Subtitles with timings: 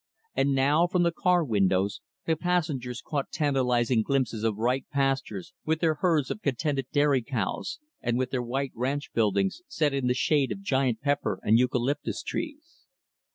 [0.33, 5.79] And now, from the car windows, the passengers caught tantalizing glimpses of bright pastures with
[5.79, 10.15] their herds of contented dairy cows, and with their white ranch buildings set in the
[10.15, 12.79] shade of giant pepper and eucalyptus trees.